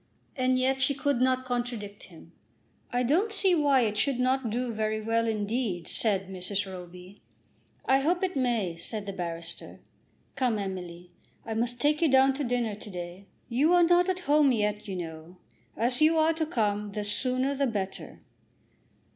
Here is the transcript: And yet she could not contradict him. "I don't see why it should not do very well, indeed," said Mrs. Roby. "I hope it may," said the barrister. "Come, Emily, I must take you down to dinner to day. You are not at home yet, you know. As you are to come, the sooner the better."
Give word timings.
And 0.35 0.57
yet 0.57 0.81
she 0.81 0.95
could 0.95 1.21
not 1.21 1.45
contradict 1.45 2.05
him. 2.05 2.31
"I 2.91 3.03
don't 3.03 3.31
see 3.31 3.53
why 3.53 3.81
it 3.81 3.99
should 3.99 4.19
not 4.19 4.49
do 4.49 4.73
very 4.73 4.99
well, 4.99 5.27
indeed," 5.27 5.87
said 5.87 6.27
Mrs. 6.27 6.65
Roby. 6.65 7.21
"I 7.85 7.99
hope 7.99 8.23
it 8.23 8.35
may," 8.35 8.77
said 8.77 9.05
the 9.05 9.13
barrister. 9.13 9.79
"Come, 10.35 10.57
Emily, 10.57 11.11
I 11.45 11.53
must 11.53 11.79
take 11.79 12.01
you 12.01 12.09
down 12.09 12.33
to 12.33 12.43
dinner 12.43 12.73
to 12.73 12.89
day. 12.89 13.27
You 13.47 13.75
are 13.75 13.83
not 13.83 14.09
at 14.09 14.21
home 14.21 14.51
yet, 14.51 14.87
you 14.87 14.95
know. 14.95 15.37
As 15.77 16.01
you 16.01 16.17
are 16.17 16.33
to 16.33 16.47
come, 16.47 16.93
the 16.93 17.03
sooner 17.03 17.53
the 17.53 17.67
better." 17.67 18.21